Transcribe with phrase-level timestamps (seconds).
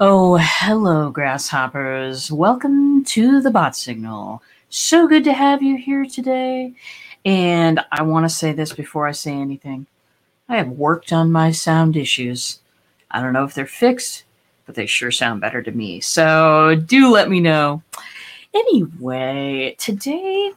[0.00, 2.30] Oh, hello, grasshoppers.
[2.30, 4.44] Welcome to the bot signal.
[4.68, 6.74] So good to have you here today.
[7.24, 9.88] And I want to say this before I say anything.
[10.48, 12.60] I have worked on my sound issues.
[13.10, 14.22] I don't know if they're fixed,
[14.66, 15.98] but they sure sound better to me.
[16.00, 17.82] So do let me know.
[18.54, 20.52] Anyway, today,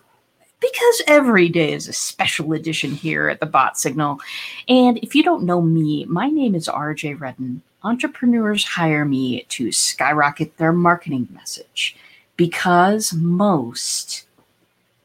[0.59, 4.19] because every day is a special edition here at the Bot Signal.
[4.67, 9.71] And if you don't know me, my name is RJ Redden entrepreneurs hire me to
[9.71, 11.95] skyrocket their marketing message
[12.37, 14.25] because most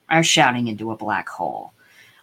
[0.08, 1.72] are shouting into a black hole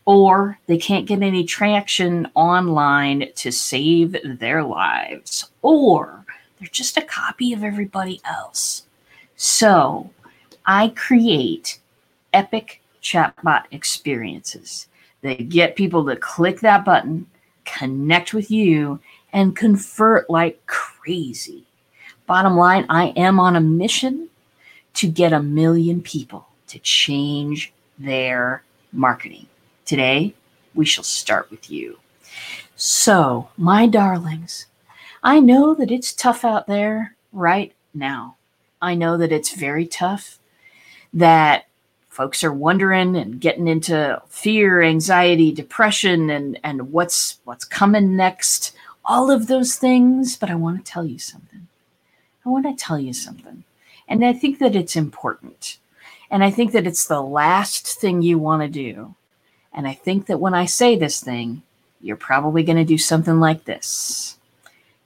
[0.06, 6.26] or they can't get any traction online to save their lives or
[6.60, 8.84] they're just a copy of everybody else.
[9.36, 10.10] So
[10.66, 11.80] I create
[12.32, 14.88] epic chatbot experiences
[15.22, 17.26] that get people to click that button,
[17.66, 19.00] connect with you,
[19.34, 21.64] and convert like crazy.
[22.28, 24.30] Bottom line, I am on a mission
[24.94, 29.48] to get a million people to change their marketing.
[29.86, 30.34] Today,
[30.76, 31.98] we shall start with you.
[32.76, 34.68] So, my darlings,
[35.24, 38.38] I know that it's tough out there right now.
[38.82, 40.40] I know that it's very tough,
[41.14, 41.66] that
[42.10, 48.76] folks are wondering and getting into fear, anxiety, depression, and, and what's what's coming next
[49.06, 51.68] all of those things, but I want to tell you something.
[52.46, 53.64] I want to tell you something.
[54.08, 55.78] And I think that it's important.
[56.30, 59.16] And I think that it's the last thing you want to do.
[59.74, 61.62] And I think that when I say this thing,
[62.02, 64.38] you're probably going to do something like this.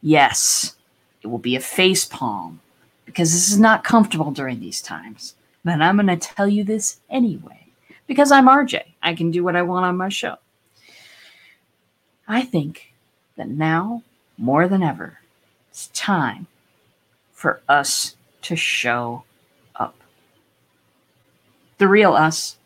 [0.01, 0.75] Yes,
[1.21, 2.59] it will be a face palm
[3.05, 5.35] because this is not comfortable during these times.
[5.63, 7.67] But I'm going to tell you this anyway
[8.07, 8.83] because I'm RJ.
[9.03, 10.37] I can do what I want on my show.
[12.27, 12.93] I think
[13.37, 14.03] that now,
[14.37, 15.19] more than ever,
[15.69, 16.47] it's time
[17.31, 19.23] for us to show
[19.75, 19.95] up.
[21.77, 22.57] The real us.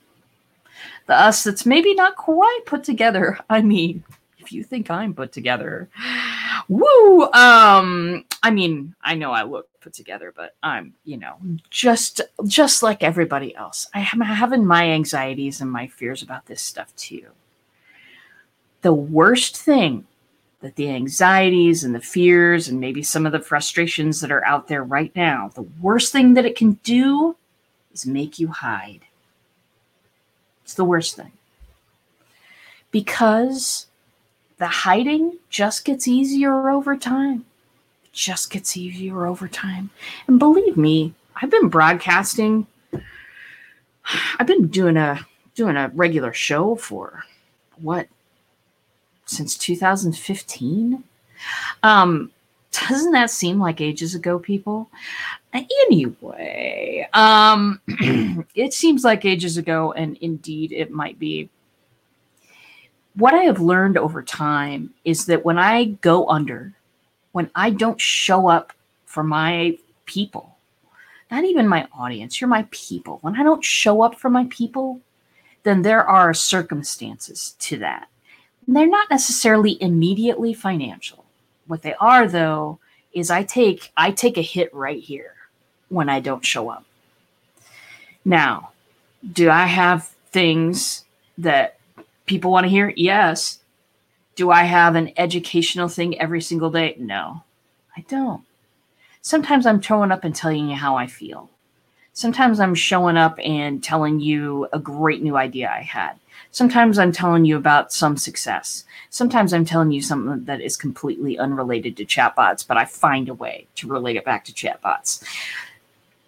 [1.07, 3.37] The us that's maybe not quite put together.
[3.49, 4.03] I mean,
[4.39, 5.89] if you think I'm put together,
[6.67, 7.23] woo!
[7.33, 11.37] Um, I mean, I know I look put together, but I'm, you know,
[11.69, 13.87] just just like everybody else.
[13.93, 17.27] I am having my anxieties and my fears about this stuff too.
[18.83, 20.07] The worst thing
[20.61, 24.67] that the anxieties and the fears and maybe some of the frustrations that are out
[24.67, 27.35] there right now, the worst thing that it can do
[27.93, 29.01] is make you hide.
[30.63, 31.31] It's the worst thing.
[32.91, 33.87] Because
[34.57, 37.45] the hiding just gets easier over time.
[38.03, 39.89] It just gets easier over time.
[40.27, 42.67] And believe me, I've been broadcasting
[44.39, 47.23] I've been doing a doing a regular show for
[47.81, 48.07] what
[49.25, 51.03] since 2015.
[51.83, 52.31] Um,
[52.71, 54.89] doesn't that seem like ages ago, people?
[55.53, 57.81] Anyway, um,
[58.55, 61.49] it seems like ages ago, and indeed it might be.
[63.15, 66.73] What I have learned over time is that when I go under,
[67.33, 68.71] when I don't show up
[69.05, 70.55] for my people,
[71.29, 73.19] not even my audience, you're my people.
[73.21, 75.01] When I don't show up for my people,
[75.63, 78.07] then there are circumstances to that.
[78.71, 81.25] They're not necessarily immediately financial.
[81.67, 82.79] What they are though
[83.11, 85.35] is I take I take a hit right here
[85.89, 86.85] when I don't show up.
[88.23, 88.71] Now,
[89.29, 91.03] do I have things
[91.37, 91.79] that
[92.25, 92.93] people want to hear?
[92.95, 93.59] Yes.
[94.35, 96.95] Do I have an educational thing every single day?
[96.97, 97.43] No,
[97.97, 98.43] I don't.
[99.21, 101.49] Sometimes I'm showing up and telling you how I feel.
[102.13, 106.13] Sometimes I'm showing up and telling you a great new idea I had.
[106.51, 108.83] Sometimes I'm telling you about some success.
[109.09, 113.33] Sometimes I'm telling you something that is completely unrelated to chatbots, but I find a
[113.33, 115.23] way to relate it back to chatbots.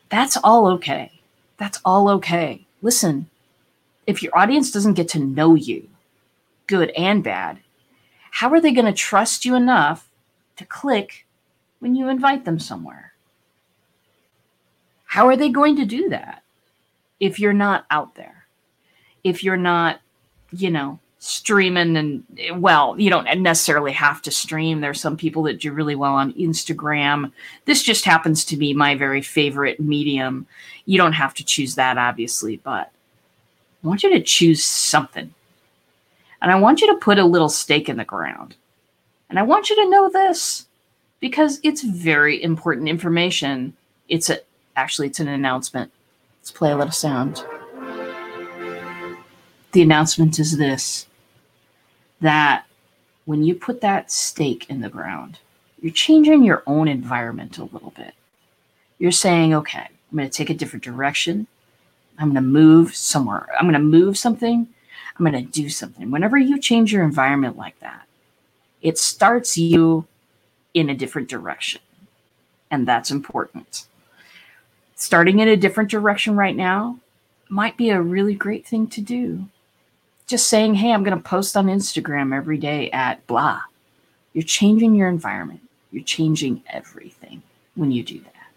[0.10, 1.12] That's all okay.
[1.58, 2.66] That's all okay.
[2.82, 3.30] Listen,
[4.08, 5.90] if your audience doesn't get to know you,
[6.68, 7.60] good and bad,
[8.32, 10.10] how are they going to trust you enough
[10.56, 11.26] to click
[11.80, 13.13] when you invite them somewhere?
[15.14, 16.42] How are they going to do that
[17.20, 18.48] if you're not out there?
[19.24, 20.00] If you're not
[20.56, 22.24] you know, streaming and
[22.62, 24.82] well, you don't necessarily have to stream.
[24.82, 27.32] There's some people that do really well on Instagram.
[27.66, 30.48] This just happens to be my very favorite medium.
[30.86, 32.92] You don't have to choose that, obviously, but
[33.84, 35.34] I want you to choose something.
[36.42, 38.56] And I want you to put a little stake in the ground.
[39.30, 40.68] And I want you to know this
[41.22, 43.74] because it's very important information.
[44.10, 44.40] It's a
[44.76, 45.92] actually it's an announcement.
[46.40, 47.44] Let's play a little sound
[49.74, 51.08] the announcement is this
[52.22, 52.66] that
[53.26, 55.40] when you put that stake in the ground,
[55.82, 58.14] you're changing your own environment a little bit.
[58.98, 61.48] You're saying, okay, I'm going to take a different direction.
[62.18, 63.50] I'm going to move somewhere.
[63.60, 64.68] I'm going to move something.
[65.18, 66.12] I'm going to do something.
[66.12, 68.08] Whenever you change your environment like that,
[68.82, 70.06] it starts you
[70.74, 71.82] in a different direction.
[72.72, 73.86] And that's important.
[75.04, 76.98] Starting in a different direction right now
[77.50, 79.46] might be a really great thing to do.
[80.28, 83.60] Just saying, hey, I'm going to post on Instagram every day at blah.
[84.32, 85.60] You're changing your environment.
[85.92, 87.44] You're changing everything
[87.76, 88.48] when you do that.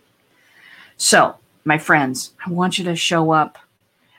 [0.97, 1.35] So,
[1.65, 3.59] my friends, I want you to show up.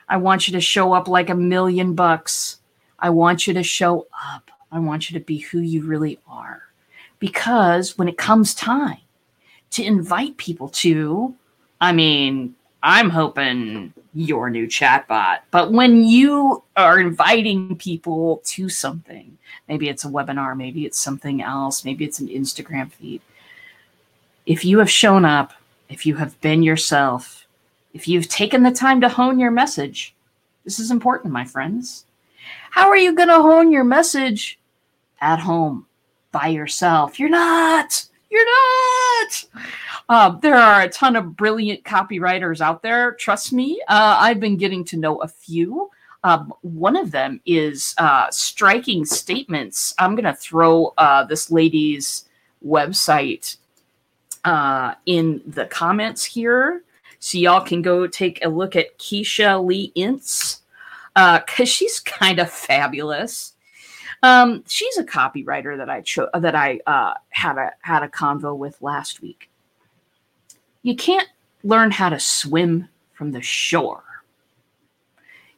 [0.06, 2.58] I want you to show up like a million bucks.
[2.98, 4.50] I want you to show up.
[4.70, 6.64] I want you to be who you really are.
[7.20, 9.00] Because when it comes time
[9.70, 11.34] to invite people to,
[11.80, 19.36] I mean, I'm hoping your new chatbot, but when you are inviting people to something,
[19.68, 23.20] maybe it's a webinar, maybe it's something else, maybe it's an Instagram feed.
[24.46, 25.52] If you have shown up,
[25.88, 27.46] if you have been yourself,
[27.94, 30.14] if you've taken the time to hone your message,
[30.64, 32.04] this is important, my friends.
[32.70, 34.58] How are you going to hone your message
[35.20, 35.86] at home
[36.32, 37.18] by yourself?
[37.18, 38.04] You're not.
[38.30, 39.44] You're not.
[40.08, 43.12] Uh, there are a ton of brilliant copywriters out there.
[43.12, 43.80] Trust me.
[43.88, 45.90] Uh, I've been getting to know a few.
[46.24, 49.94] Um, one of them is uh, striking statements.
[49.98, 52.24] I'm going to throw uh, this lady's
[52.66, 53.56] website
[54.44, 56.82] uh, in the comments here.
[57.20, 60.62] So y'all can go take a look at Keisha Lee Ince
[61.14, 63.54] because uh, she's kind of fabulous.
[64.22, 68.56] Um, she's a copywriter that I chose that I uh, had a had a convo
[68.56, 69.50] with last week.
[70.82, 71.28] You can't
[71.62, 74.04] learn how to swim from the shore.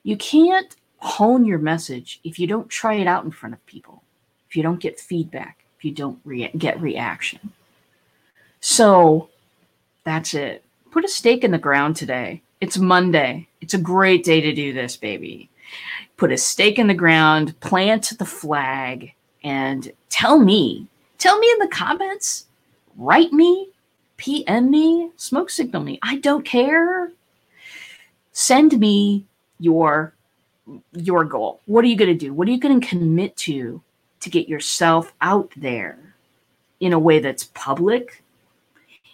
[0.03, 4.03] You can't hone your message if you don't try it out in front of people,
[4.49, 6.21] if you don't get feedback, if you don't
[6.59, 7.53] get reaction.
[8.61, 9.29] So
[10.05, 10.65] that's it.
[10.91, 12.43] Put a stake in the ground today.
[12.61, 13.49] It's Monday.
[13.61, 15.51] It's a great day to do this, baby
[16.17, 20.87] put a stake in the ground, plant the flag, and tell me,
[21.19, 22.47] tell me in the comments,
[22.97, 23.69] write me,
[24.17, 25.99] PM me, smoke signal me.
[26.03, 27.11] I don't care.
[28.33, 29.25] Send me
[29.59, 30.15] your
[30.93, 31.61] your goal.
[31.67, 32.33] What are you going to do?
[32.33, 33.83] What are you going to commit to
[34.21, 35.99] to get yourself out there
[36.81, 38.23] in a way that's public,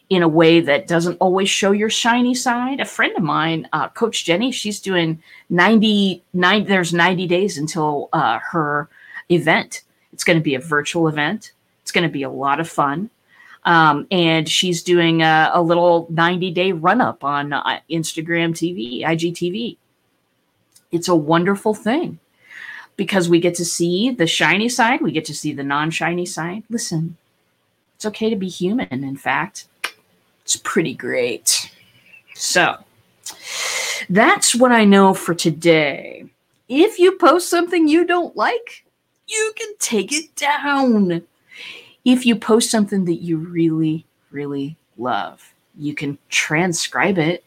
[0.09, 2.81] in a way that doesn't always show your shiny side.
[2.81, 5.21] A friend of mine, uh, Coach Jenny, she's doing
[5.51, 8.89] 99, there's 90 days until uh, her
[9.31, 9.83] event.
[10.13, 11.53] It's going to be a virtual event.
[11.83, 13.11] It's going to be a lot of fun.
[13.65, 19.03] Um, and she's doing a, a little 90 day run up on uh, Instagram TV,
[19.03, 19.77] IGTV.
[20.93, 22.21] It's a wonderful thing
[22.97, 26.27] because we get to see the shiny side, we get to see the non shiny
[26.27, 26.63] side.
[26.71, 27.17] Listen,
[27.97, 29.67] it's okay to be human, in fact
[30.47, 31.73] it's pretty great.
[32.37, 32.77] So
[34.09, 36.27] that's what I know for today.
[36.69, 38.85] If you post something you don't like,
[39.27, 41.23] you can take it down.
[42.05, 47.43] If you post something that you really, really love, you can transcribe it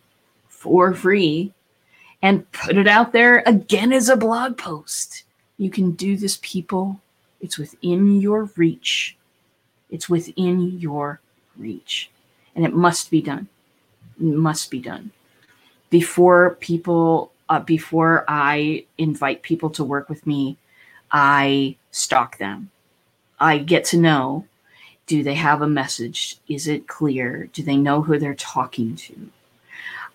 [0.49, 1.53] for free
[2.21, 5.23] and put it out there again as a blog post.
[5.57, 6.99] You can do this, people.
[7.39, 9.15] It's within your reach.
[9.89, 11.21] It's within your
[11.55, 12.11] reach
[12.55, 13.47] and it must be done.
[14.19, 15.11] It must be done
[15.89, 17.31] before people.
[17.51, 20.55] Uh, before I invite people to work with me,
[21.11, 22.69] I stalk them.
[23.39, 24.45] I get to know
[25.09, 26.37] do they have a message?
[26.47, 27.49] Is it clear?
[27.51, 29.31] Do they know who they're talking to?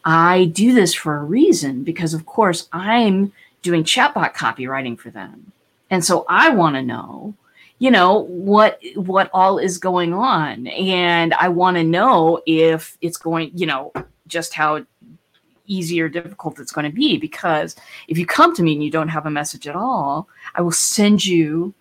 [0.05, 5.51] I do this for a reason because, of course, I'm doing chatbot copywriting for them.
[5.91, 7.35] And so I want to know
[7.85, 10.67] you know what what all is going on.
[10.69, 13.93] And i want to know if it's going you know
[14.27, 14.83] just how
[15.67, 17.19] easy or difficult it's going to be.
[17.19, 17.77] Because
[18.09, 20.79] if you come to me and you don't have a message at all i will
[20.97, 21.75] send you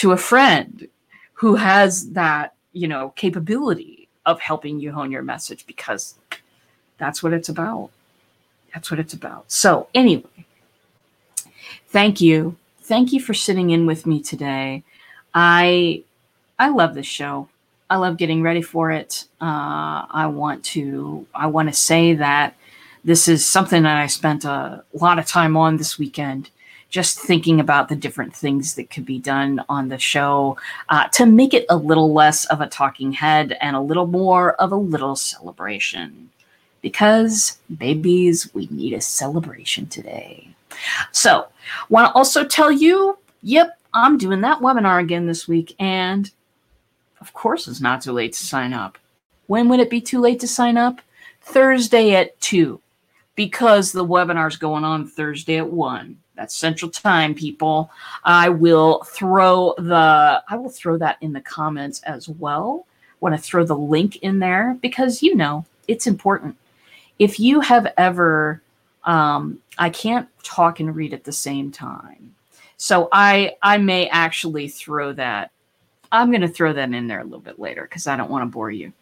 [0.00, 0.88] to a friend
[1.34, 6.14] who has that you know capability of helping you hone your message because
[6.96, 7.90] that's what it's about.
[8.72, 9.44] That's what it's about.
[9.52, 10.46] So anyway
[11.88, 12.56] thank you.
[12.82, 14.84] Thank you for sitting in with me today
[15.34, 16.02] I
[16.58, 17.48] I love this show.
[17.88, 19.24] I love getting ready for it.
[19.40, 22.54] Uh, I want to I want to say that
[23.04, 26.50] this is something that I spent a lot of time on this weekend,
[26.90, 30.58] just thinking about the different things that could be done on the show
[30.90, 34.52] uh, to make it a little less of a talking head and a little more
[34.54, 36.30] of a little celebration.
[36.82, 40.48] Because babies, we need a celebration today.
[41.12, 41.48] So,
[41.88, 46.30] want to also tell you, yep, I'm doing that webinar again this week, and
[47.20, 48.96] Of course, it's not too late to sign up.
[49.46, 51.00] When would it be too late to sign up?
[51.42, 52.80] Thursday at 2,
[53.34, 56.16] because the webinar's going on Thursday at 1.
[56.36, 57.90] That's Central Time, people.
[58.24, 62.86] I will throw the I will throw that in the comments as well.
[63.20, 66.56] Want to throw the link in there because you know it's important.
[67.18, 68.62] If you have ever
[69.04, 72.34] um, I can't talk and read at the same time.
[72.82, 75.50] So I I may actually throw that.
[76.10, 78.42] I'm going to throw that in there a little bit later because I don't want
[78.42, 78.94] to bore you.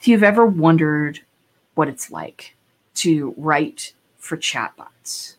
[0.00, 1.20] If you've ever wondered
[1.76, 2.56] what it's like
[2.96, 5.36] to write for chatbots,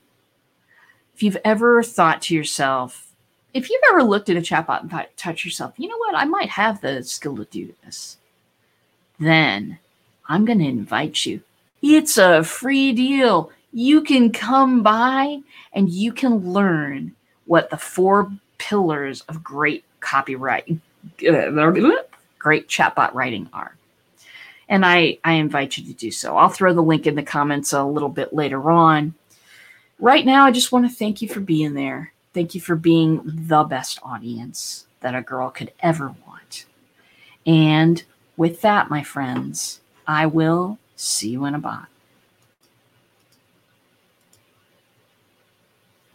[1.13, 3.11] if you've ever thought to yourself,
[3.53, 6.23] if you've ever looked at a chatbot and thought, touch yourself, you know what, I
[6.23, 8.15] might have the skill to do this,
[9.19, 9.77] then
[10.29, 11.41] I'm going to invite you.
[11.81, 13.51] It's a free deal.
[13.73, 15.41] You can come by
[15.73, 17.13] and you can learn
[17.45, 21.91] what the four pillars of great copyright, uh,
[22.39, 23.75] great chatbot writing are.
[24.67, 26.37] And I, I invite you to do so.
[26.37, 29.13] I'll throw the link in the comments a little bit later on.
[29.99, 32.13] Right now, I just want to thank you for being there.
[32.33, 36.65] Thank you for being the best audience that a girl could ever want.
[37.45, 38.03] And
[38.37, 41.87] with that, my friends, I will see you in a bot.